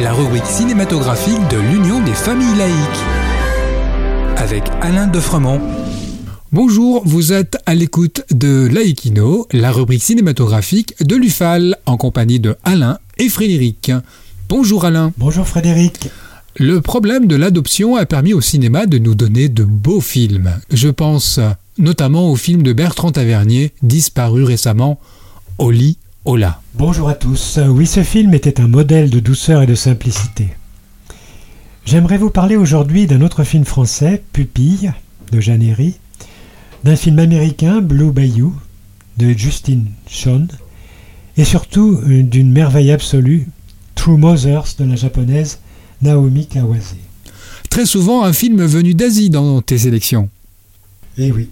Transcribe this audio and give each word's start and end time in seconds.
La 0.00 0.14
rubrique 0.14 0.46
cinématographique 0.46 1.46
de 1.50 1.58
l'Union 1.58 2.02
des 2.02 2.14
familles 2.14 2.56
laïques. 2.56 2.74
Avec 4.38 4.64
Alain 4.80 5.06
Defremont. 5.06 5.60
Bonjour, 6.50 7.02
vous 7.04 7.34
êtes 7.34 7.58
à 7.66 7.74
l'écoute 7.74 8.22
de 8.30 8.66
Laïkino, 8.72 9.46
la 9.52 9.70
rubrique 9.70 10.02
cinématographique 10.02 10.94
de 11.04 11.14
l'UFAL, 11.14 11.76
en 11.84 11.98
compagnie 11.98 12.40
de 12.40 12.56
Alain 12.64 12.98
et 13.18 13.28
Frédéric. 13.28 13.92
Bonjour 14.48 14.86
Alain. 14.86 15.12
Bonjour 15.18 15.46
Frédéric. 15.46 16.08
Le 16.56 16.80
problème 16.80 17.26
de 17.26 17.36
l'adoption 17.36 17.96
a 17.96 18.06
permis 18.06 18.32
au 18.32 18.40
cinéma 18.40 18.86
de 18.86 18.96
nous 18.96 19.14
donner 19.14 19.50
de 19.50 19.62
beaux 19.62 20.00
films. 20.00 20.54
Je 20.72 20.88
pense 20.88 21.38
notamment 21.76 22.32
au 22.32 22.36
film 22.36 22.62
de 22.62 22.72
Bertrand 22.72 23.12
Tavernier, 23.12 23.72
disparu 23.82 24.44
récemment, 24.44 24.98
Oli 25.58 25.98
Ola. 26.28 26.60
Bonjour 26.74 27.08
à 27.08 27.14
tous. 27.14 27.58
Oui, 27.70 27.86
ce 27.86 28.02
film 28.02 28.34
était 28.34 28.60
un 28.60 28.68
modèle 28.68 29.08
de 29.08 29.18
douceur 29.18 29.62
et 29.62 29.66
de 29.66 29.74
simplicité. 29.74 30.48
J'aimerais 31.86 32.18
vous 32.18 32.28
parler 32.28 32.54
aujourd'hui 32.54 33.06
d'un 33.06 33.22
autre 33.22 33.44
film 33.44 33.64
français, 33.64 34.22
Pupille, 34.34 34.92
de 35.32 35.40
Jeanne 35.40 35.74
d'un 36.84 36.96
film 36.96 37.18
américain, 37.18 37.80
Blue 37.80 38.12
Bayou, 38.12 38.54
de 39.16 39.30
Justin 39.30 39.84
Sean, 40.06 40.48
et 41.38 41.46
surtout 41.46 41.98
euh, 42.06 42.22
d'une 42.22 42.52
merveille 42.52 42.92
absolue, 42.92 43.48
True 43.94 44.18
Mothers, 44.18 44.74
de 44.78 44.84
la 44.84 44.96
japonaise 44.96 45.60
Naomi 46.02 46.46
Kawase. 46.46 46.96
Très 47.70 47.86
souvent 47.86 48.22
un 48.22 48.34
film 48.34 48.62
venu 48.66 48.92
d'Asie 48.92 49.30
dans 49.30 49.62
tes 49.62 49.78
sélections. 49.78 50.28
Eh 51.16 51.32
oui. 51.32 51.48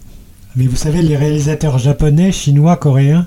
Mais 0.54 0.66
vous 0.66 0.77
savez, 0.77 1.01
les 1.01 1.16
réalisateurs 1.16 1.79
japonais, 1.79 2.30
chinois, 2.30 2.77
coréens 2.77 3.27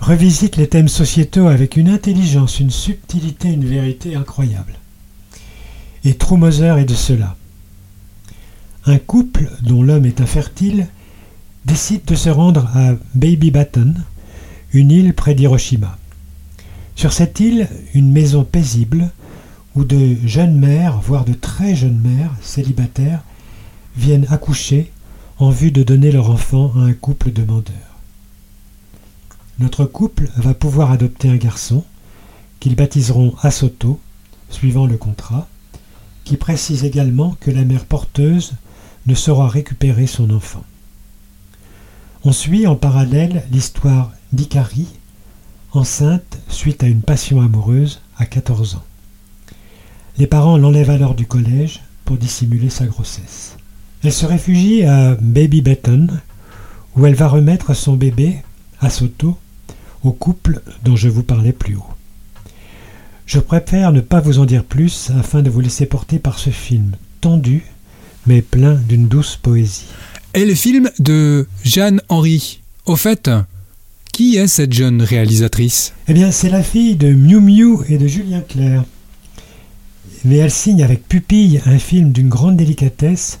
revisitent 0.00 0.56
les 0.56 0.68
thèmes 0.68 0.88
sociétaux 0.88 1.48
avec 1.48 1.76
une 1.76 1.88
intelligence, 1.88 2.60
une 2.60 2.70
subtilité, 2.70 3.48
une 3.48 3.64
vérité 3.64 4.14
incroyable. 4.14 4.74
Et 6.04 6.14
True 6.14 6.36
Mother 6.36 6.78
est 6.78 6.84
de 6.84 6.94
cela. 6.94 7.36
Un 8.84 8.98
couple 8.98 9.50
dont 9.62 9.82
l'homme 9.82 10.06
est 10.06 10.20
infertile 10.20 10.86
décide 11.64 12.04
de 12.04 12.14
se 12.14 12.28
rendre 12.28 12.70
à 12.76 12.92
Baby 13.14 13.50
Baton, 13.50 13.94
une 14.72 14.92
île 14.92 15.14
près 15.14 15.34
d'Hiroshima. 15.34 15.98
Sur 16.94 17.12
cette 17.12 17.40
île, 17.40 17.68
une 17.94 18.12
maison 18.12 18.44
paisible 18.44 19.10
où 19.74 19.84
de 19.84 20.16
jeunes 20.24 20.58
mères, 20.58 21.00
voire 21.00 21.24
de 21.24 21.34
très 21.34 21.74
jeunes 21.74 22.00
mères, 22.00 22.32
célibataires, 22.40 23.22
viennent 23.96 24.26
accoucher 24.30 24.92
en 25.38 25.50
vue 25.50 25.72
de 25.72 25.82
donner 25.82 26.12
leur 26.12 26.30
enfant 26.30 26.72
à 26.76 26.80
un 26.80 26.92
couple 26.92 27.32
demandeur. 27.32 27.95
Notre 29.58 29.86
couple 29.86 30.28
va 30.36 30.52
pouvoir 30.52 30.90
adopter 30.90 31.30
un 31.30 31.36
garçon 31.36 31.84
qu'ils 32.60 32.76
baptiseront 32.76 33.34
Asoto, 33.42 33.98
suivant 34.50 34.86
le 34.86 34.96
contrat, 34.96 35.48
qui 36.24 36.36
précise 36.36 36.84
également 36.84 37.36
que 37.40 37.50
la 37.50 37.64
mère 37.64 37.86
porteuse 37.86 38.52
ne 39.06 39.14
saura 39.14 39.48
récupérer 39.48 40.06
son 40.06 40.30
enfant. 40.30 40.64
On 42.24 42.32
suit 42.32 42.66
en 42.66 42.76
parallèle 42.76 43.44
l'histoire 43.50 44.12
d'Ikari, 44.32 44.88
enceinte 45.72 46.38
suite 46.48 46.82
à 46.82 46.88
une 46.88 47.02
passion 47.02 47.40
amoureuse 47.40 48.00
à 48.18 48.26
14 48.26 48.74
ans. 48.74 48.84
Les 50.18 50.26
parents 50.26 50.58
l'enlèvent 50.58 50.90
alors 50.90 51.14
du 51.14 51.26
collège 51.26 51.82
pour 52.04 52.16
dissimuler 52.16 52.70
sa 52.70 52.86
grossesse. 52.86 53.56
Elle 54.02 54.12
se 54.12 54.26
réfugie 54.26 54.84
à 54.84 55.14
Baby 55.14 55.62
Baton, 55.62 56.08
où 56.96 57.06
elle 57.06 57.14
va 57.14 57.28
remettre 57.28 57.74
son 57.74 57.96
bébé, 57.96 58.42
à 58.80 58.90
Soto, 58.90 59.38
au 60.06 60.12
couple 60.12 60.60
dont 60.84 60.96
je 60.96 61.08
vous 61.08 61.22
parlais 61.22 61.52
plus 61.52 61.76
haut. 61.76 61.94
Je 63.26 63.40
préfère 63.40 63.92
ne 63.92 64.00
pas 64.00 64.20
vous 64.20 64.38
en 64.38 64.44
dire 64.44 64.64
plus 64.64 65.10
afin 65.18 65.42
de 65.42 65.50
vous 65.50 65.60
laisser 65.60 65.86
porter 65.86 66.18
par 66.18 66.38
ce 66.38 66.50
film 66.50 66.92
tendu, 67.20 67.64
mais 68.26 68.42
plein 68.42 68.74
d'une 68.74 69.08
douce 69.08 69.36
poésie 69.36 69.86
est 70.36 70.44
le 70.44 70.54
film 70.54 70.90
de 70.98 71.46
Jeanne 71.64 72.02
Henry. 72.10 72.60
Au 72.84 72.94
fait, 72.94 73.30
qui 74.12 74.36
est 74.36 74.46
cette 74.48 74.74
jeune 74.74 75.00
réalisatrice? 75.00 75.94
Eh 76.08 76.12
bien, 76.12 76.30
c'est 76.30 76.50
la 76.50 76.62
fille 76.62 76.94
de 76.94 77.10
Miu 77.10 77.40
Miu 77.40 77.78
et 77.88 77.96
de 77.96 78.06
Julien 78.06 78.42
Clerc. 78.42 78.84
Mais 80.26 80.36
elle 80.36 80.50
signe 80.50 80.82
avec 80.82 81.08
Pupille 81.08 81.62
un 81.64 81.78
film 81.78 82.12
d'une 82.12 82.28
grande 82.28 82.58
délicatesse 82.58 83.40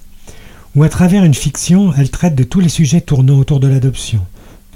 où, 0.74 0.84
à 0.84 0.88
travers 0.88 1.22
une 1.22 1.34
fiction, 1.34 1.92
elle 1.92 2.10
traite 2.10 2.34
de 2.34 2.44
tous 2.44 2.60
les 2.60 2.70
sujets 2.70 3.02
tournant 3.02 3.38
autour 3.38 3.60
de 3.60 3.68
l'adoption, 3.68 4.24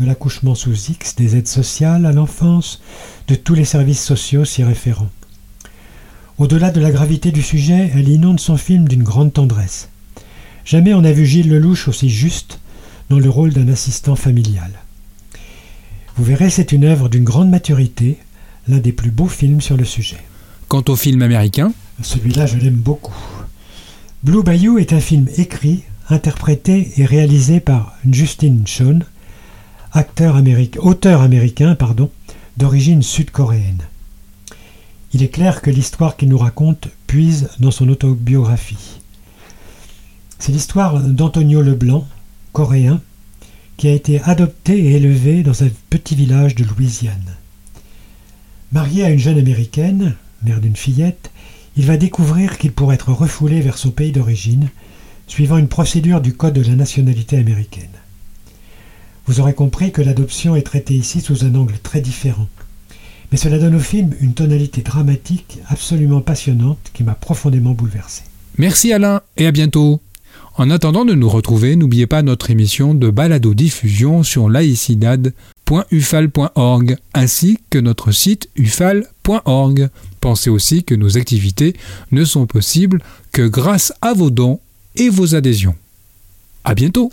de 0.00 0.06
l'accouchement 0.06 0.54
sous 0.54 0.74
X, 0.90 1.14
des 1.14 1.36
aides 1.36 1.46
sociales 1.46 2.06
à 2.06 2.12
l'enfance, 2.12 2.80
de 3.28 3.34
tous 3.34 3.54
les 3.54 3.66
services 3.66 4.02
sociaux 4.02 4.46
s'y 4.46 4.64
référant. 4.64 5.10
Au-delà 6.38 6.70
de 6.70 6.80
la 6.80 6.90
gravité 6.90 7.32
du 7.32 7.42
sujet, 7.42 7.90
elle 7.94 8.08
inonde 8.08 8.40
son 8.40 8.56
film 8.56 8.88
d'une 8.88 9.02
grande 9.02 9.34
tendresse. 9.34 9.90
Jamais 10.64 10.94
on 10.94 11.02
n'a 11.02 11.12
vu 11.12 11.26
Gilles 11.26 11.50
Lelouch 11.50 11.86
aussi 11.86 12.08
juste 12.08 12.60
dans 13.10 13.18
le 13.18 13.28
rôle 13.28 13.52
d'un 13.52 13.68
assistant 13.68 14.16
familial. 14.16 14.70
Vous 16.16 16.24
verrez, 16.24 16.48
c'est 16.48 16.72
une 16.72 16.84
œuvre 16.84 17.10
d'une 17.10 17.24
grande 17.24 17.50
maturité, 17.50 18.16
l'un 18.68 18.78
des 18.78 18.92
plus 18.92 19.10
beaux 19.10 19.28
films 19.28 19.60
sur 19.60 19.76
le 19.76 19.84
sujet. 19.84 20.18
Quant 20.68 20.84
au 20.88 20.96
film 20.96 21.20
américain 21.20 21.72
Celui-là, 22.02 22.46
je 22.46 22.56
l'aime 22.56 22.74
beaucoup. 22.74 23.16
Blue 24.22 24.42
Bayou 24.42 24.78
est 24.78 24.94
un 24.94 25.00
film 25.00 25.26
écrit, 25.36 25.82
interprété 26.08 26.92
et 26.96 27.04
réalisé 27.04 27.60
par 27.60 27.96
Justin 28.10 28.58
Sean, 28.66 29.00
américain, 29.92 30.80
auteur 30.80 31.22
américain 31.22 31.74
pardon, 31.74 32.10
d'origine 32.56 33.02
sud-coréenne. 33.02 33.82
Il 35.12 35.22
est 35.22 35.28
clair 35.28 35.60
que 35.60 35.70
l'histoire 35.70 36.16
qu'il 36.16 36.28
nous 36.28 36.38
raconte 36.38 36.88
puise 37.06 37.48
dans 37.58 37.70
son 37.70 37.88
autobiographie. 37.88 39.00
C'est 40.38 40.52
l'histoire 40.52 41.00
d'Antonio 41.00 41.62
Leblanc, 41.62 42.06
coréen, 42.52 43.00
qui 43.76 43.88
a 43.88 43.92
été 43.92 44.20
adopté 44.22 44.78
et 44.78 44.96
élevé 44.96 45.42
dans 45.42 45.64
un 45.64 45.68
petit 45.88 46.14
village 46.14 46.54
de 46.54 46.64
Louisiane. 46.64 47.36
Marié 48.72 49.04
à 49.04 49.10
une 49.10 49.18
jeune 49.18 49.38
américaine, 49.38 50.14
mère 50.44 50.60
d'une 50.60 50.76
fillette, 50.76 51.30
il 51.76 51.86
va 51.86 51.96
découvrir 51.96 52.58
qu'il 52.58 52.72
pourrait 52.72 52.94
être 52.94 53.12
refoulé 53.12 53.60
vers 53.60 53.78
son 53.78 53.90
pays 53.90 54.12
d'origine, 54.12 54.68
suivant 55.26 55.58
une 55.58 55.68
procédure 55.68 56.20
du 56.20 56.34
Code 56.34 56.54
de 56.54 56.62
la 56.62 56.76
nationalité 56.76 57.36
américaine. 57.38 57.88
Vous 59.30 59.38
aurez 59.38 59.54
compris 59.54 59.92
que 59.92 60.02
l'adoption 60.02 60.56
est 60.56 60.62
traitée 60.62 60.94
ici 60.94 61.20
sous 61.20 61.44
un 61.44 61.54
angle 61.54 61.78
très 61.84 62.00
différent. 62.00 62.48
Mais 63.30 63.38
cela 63.38 63.60
donne 63.60 63.76
au 63.76 63.80
film 63.80 64.12
une 64.20 64.34
tonalité 64.34 64.82
dramatique 64.82 65.60
absolument 65.68 66.20
passionnante 66.20 66.90
qui 66.92 67.04
m'a 67.04 67.14
profondément 67.14 67.70
bouleversé. 67.70 68.24
Merci 68.58 68.92
Alain 68.92 69.20
et 69.36 69.46
à 69.46 69.52
bientôt. 69.52 70.00
En 70.56 70.68
attendant 70.68 71.04
de 71.04 71.14
nous 71.14 71.28
retrouver, 71.28 71.76
n'oubliez 71.76 72.08
pas 72.08 72.22
notre 72.22 72.50
émission 72.50 72.92
de 72.92 73.08
balado-diffusion 73.08 74.24
sur 74.24 74.48
laicidad.ufal.org 74.48 76.96
ainsi 77.14 77.58
que 77.70 77.78
notre 77.78 78.10
site 78.10 78.48
ufal.org. 78.56 79.90
Pensez 80.20 80.50
aussi 80.50 80.82
que 80.82 80.96
nos 80.96 81.16
activités 81.16 81.76
ne 82.10 82.24
sont 82.24 82.46
possibles 82.46 83.00
que 83.30 83.46
grâce 83.46 83.92
à 84.02 84.12
vos 84.12 84.30
dons 84.30 84.58
et 84.96 85.08
vos 85.08 85.36
adhésions. 85.36 85.76
À 86.64 86.74
bientôt! 86.74 87.12